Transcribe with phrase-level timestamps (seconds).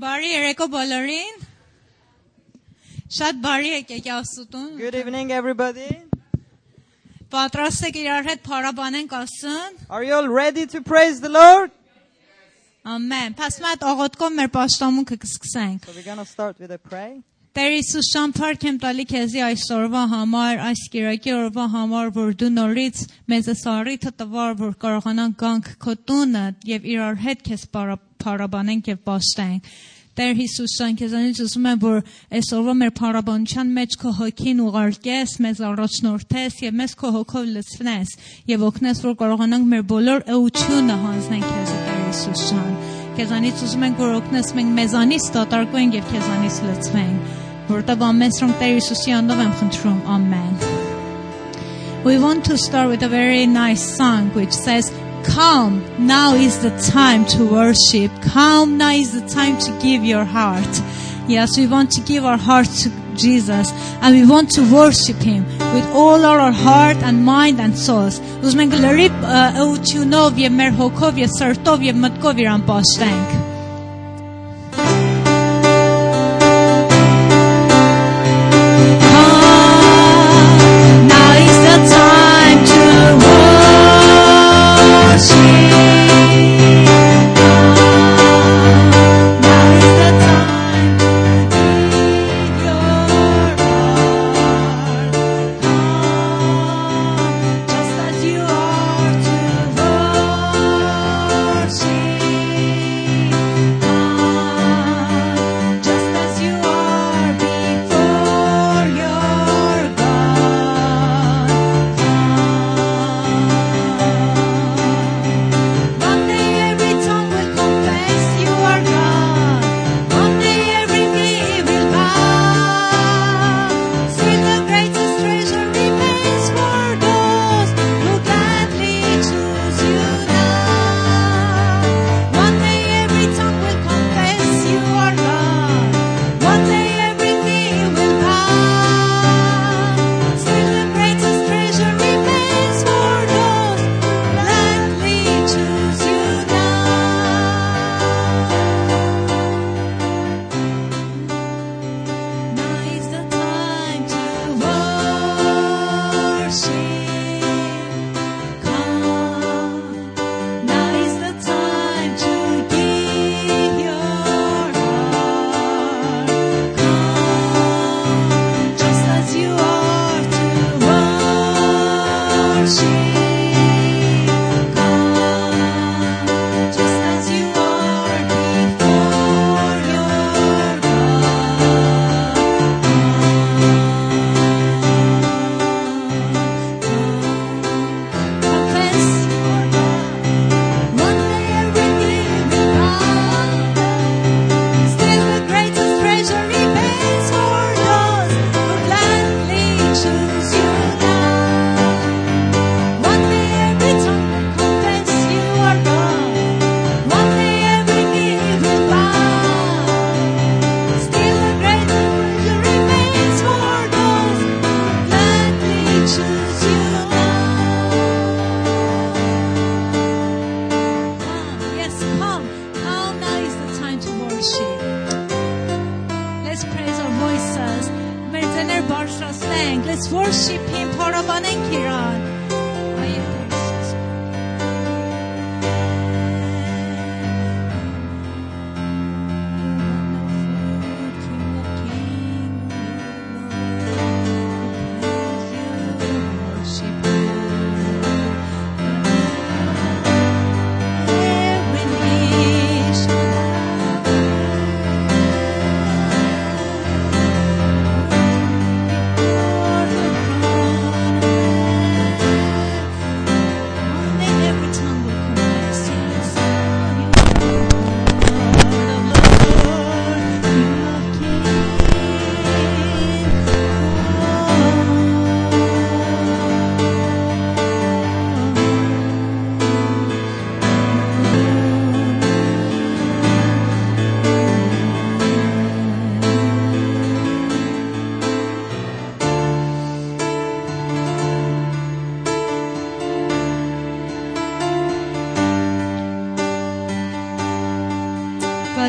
[0.00, 1.40] Բարի երեկո բոլորին։
[3.12, 5.88] Շատ բարի եկեք Աստուծուն։ Good evening, everybody.
[7.32, 11.74] Պատրաստ եք իրար հետ փառաբանենք Աստծուն։ Are you all ready to praise the Lord?
[12.88, 17.20] Ամեն։ Փաստմատ աղոթքով մեր պաշտամունքը կսկսենք։ So we're going to start with a prayer.
[17.52, 23.02] Տեր Հիսուս շամփարք եմ տալի քեզի այսօրվա համար, այս կիրակի օրվա համար, որ դու նորից
[23.28, 29.02] մեզ սարիթը տվար, որ կարողանանք գանք քո տունը եւ իրար հետ քեզ պարա- փառաբանենք եւ
[29.08, 29.74] պաշտենք։
[30.12, 31.94] Տեր Հիսուս շան քեզանից ուզում եմ որ
[32.36, 38.12] այսօրվա մեր փառաբանության մեջ քո հոգին ուղարկես, մեզ առաջնորդես եւ մեզ քո հոգով լցնես
[38.52, 42.74] եւ օգնես որ կարողանանք մեր բոլոր էությունը հանձնենք քեզ Տեր Հիսուս շան։
[43.16, 47.40] Քեզանից ուզում ենք որ օգնես մենք մեզանից դատարկվենք եւ քեզանից լցվենք
[47.72, 50.54] որտեղ ամեն սրում Տեր Հիսուսի անունով եմ խնդրում ամեն
[52.02, 54.90] We want to start with a very nice song which says
[55.24, 58.10] Come, now is the time to worship.
[58.22, 60.82] Come, now is the time to give your heart.
[61.28, 65.44] Yes, we want to give our heart to Jesus and we want to worship Him
[65.74, 68.20] with all our heart and mind and souls.
[68.42, 69.08] Uz mengëllëri
[69.62, 71.28] u që novje merë hokovje,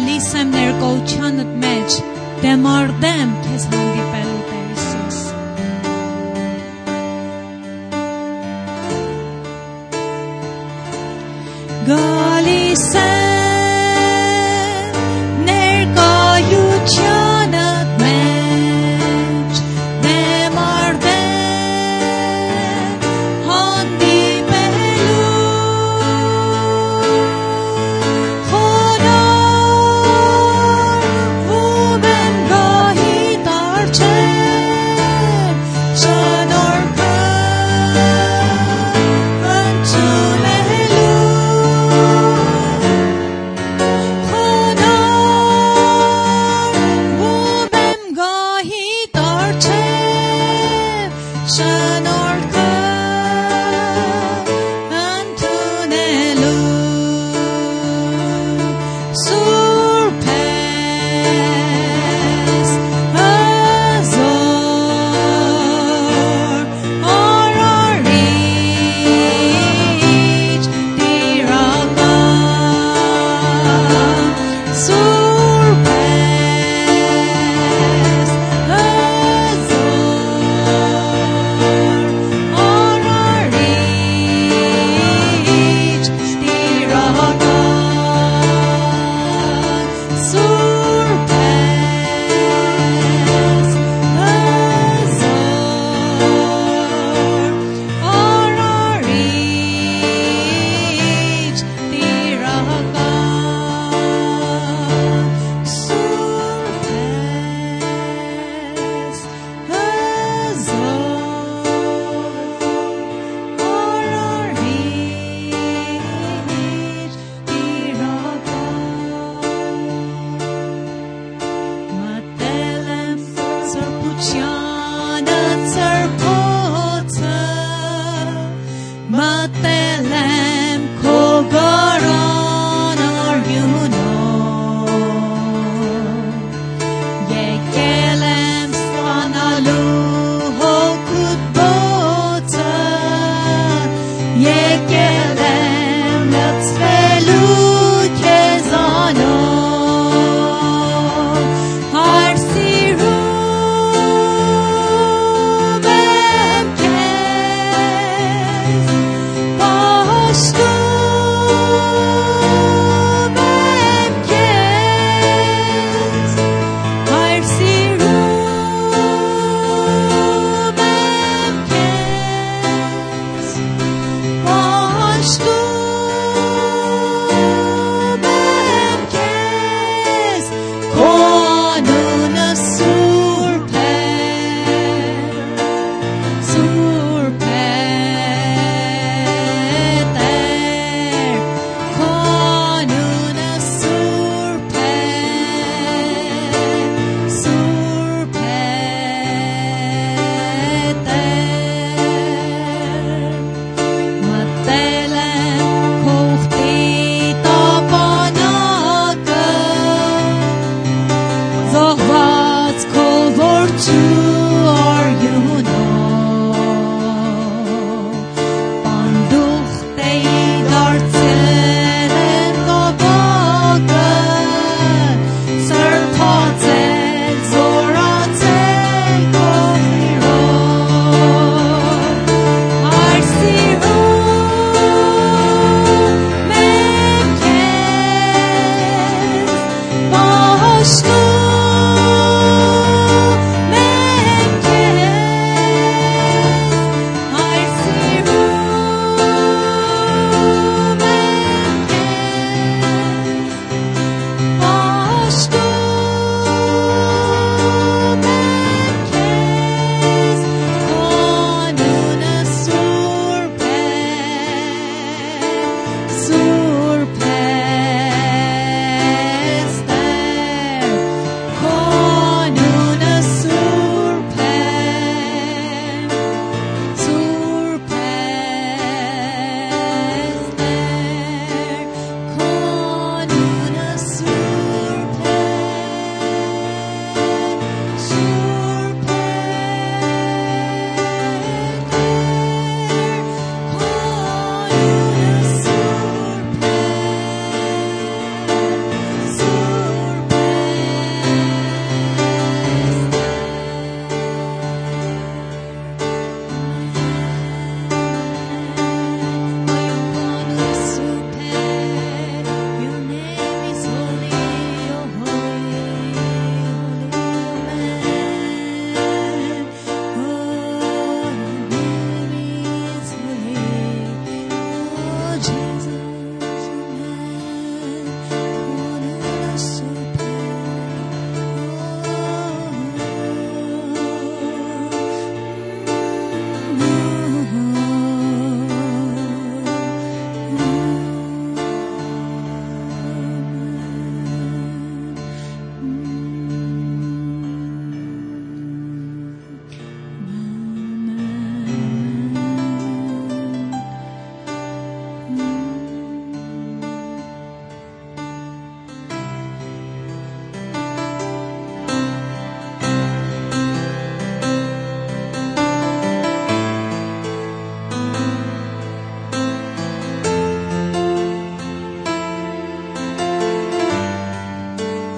[0.08, 1.94] lisem their gold channel match,
[2.42, 4.13] them or them, Tasman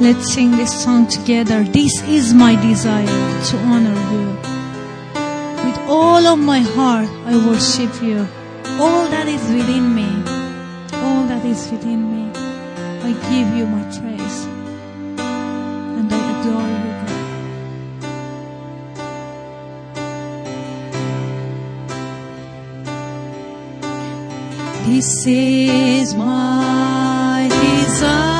[0.02, 1.64] Let's sing this song together.
[1.64, 4.36] This is my desire to honor you.
[5.66, 8.28] With all of my heart, I worship you.
[8.78, 10.10] All that is within me,
[11.02, 12.30] all that is within me,
[13.08, 14.46] I give you my praise.
[15.98, 16.75] And I adore you.
[24.94, 28.35] This is my desire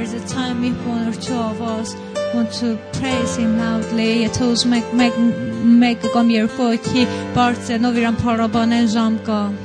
[0.00, 1.94] there's a time if one or two of us.
[2.34, 4.24] Want to praise him loudly.
[4.24, 5.12] اتوز مگ مگ
[5.64, 9.58] مگ گام یرکو کی بارت نویرم پارا با نجام گام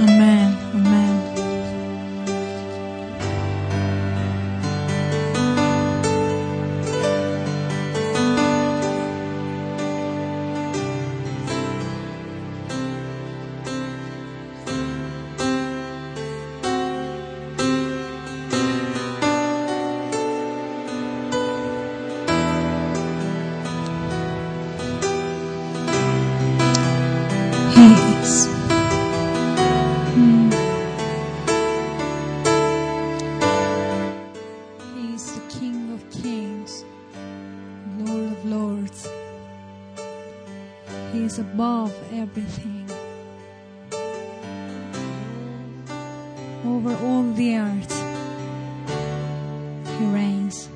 [0.00, 0.45] Amen.
[41.16, 42.88] Is above everything.
[46.64, 47.94] Over all the earth,
[49.98, 50.68] He reigns.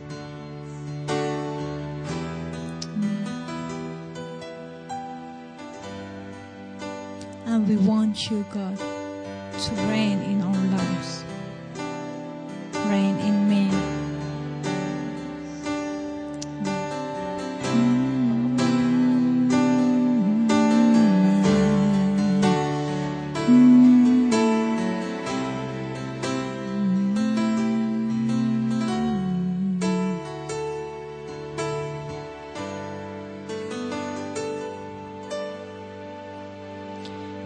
[7.46, 11.29] And we want you, God, to reign in our lives.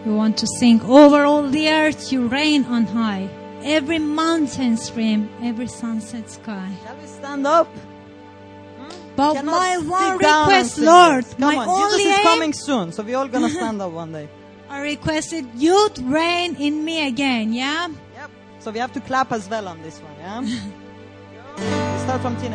[0.05, 3.29] We want to sing, Over all the earth you reign on high,
[3.63, 6.71] every mountain stream, every sunset sky.
[6.85, 7.69] Shall we stand up?
[7.69, 9.17] Hmm?
[9.17, 13.17] But my one request, Lord, Come my on, only Jesus is coming soon, so we're
[13.17, 14.29] all gonna stand up one day.
[14.69, 17.89] I requested you to reign in me again, yeah?
[17.89, 18.31] Yep.
[18.59, 20.41] So we have to clap as well on this one, yeah?
[21.57, 22.54] we start from Tina.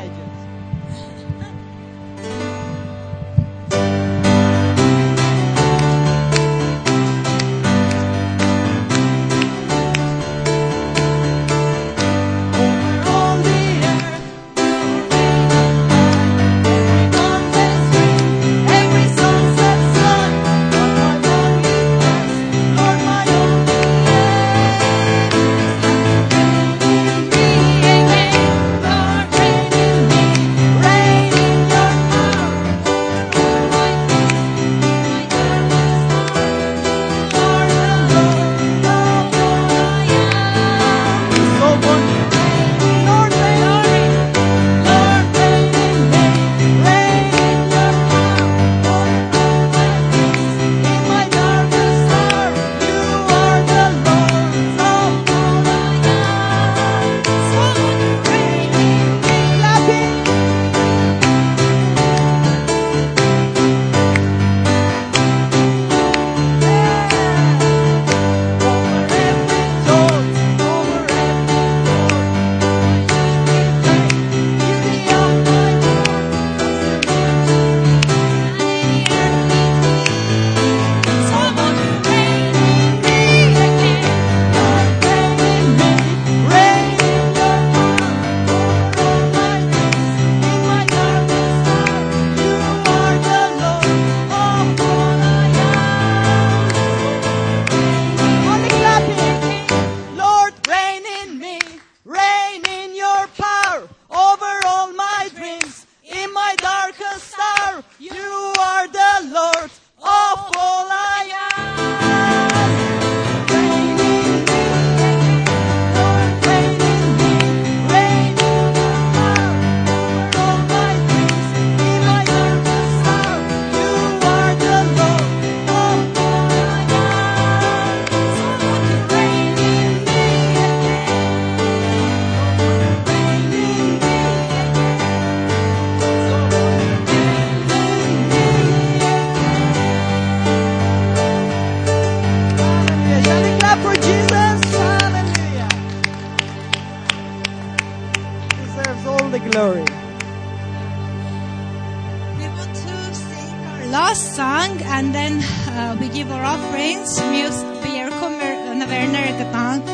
[155.98, 157.58] we give our offerings, մյուս
[157.90, 158.30] երկու
[158.78, 159.88] նվերները գտանք։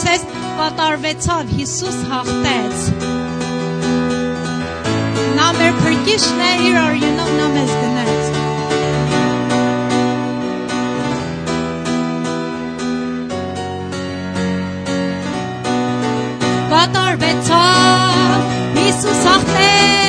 [0.00, 0.24] Ցես
[0.58, 2.86] կատարվեցավ Հիսուս հաղթեց։
[5.36, 8.24] Նա մեր փրկիչն է, իր օրինով նա մեզ գնաց։
[16.72, 20.05] Կատարվեցավ Հիսուս հաղթեց։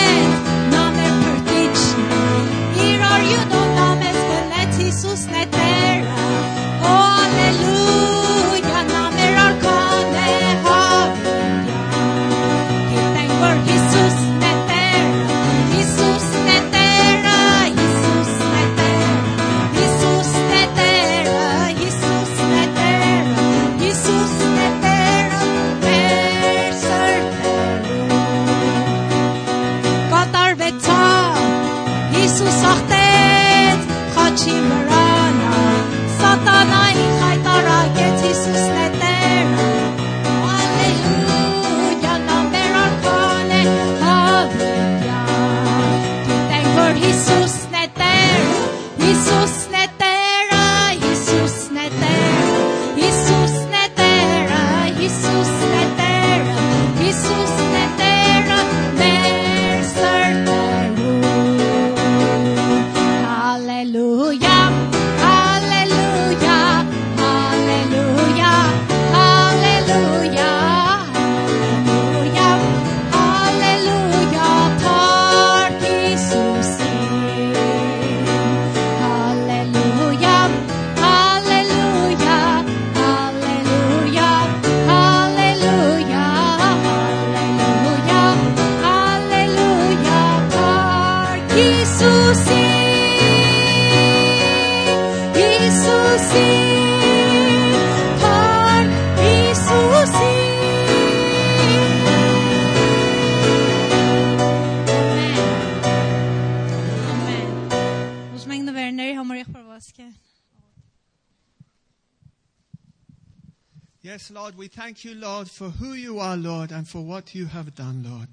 [114.31, 117.75] Lord, we thank you, Lord, for who you are, Lord, and for what you have
[117.75, 118.27] done, Lord.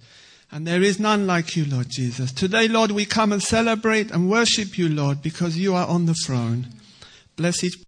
[0.51, 2.33] And there is none like you, Lord Jesus.
[2.33, 6.15] Today, Lord, we come and celebrate and worship you, Lord, because you are on the
[6.15, 6.67] throne.
[7.37, 7.83] Bless each